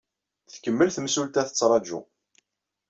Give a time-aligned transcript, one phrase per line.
[0.51, 1.99] Tkemmel temsulta tettṛaju.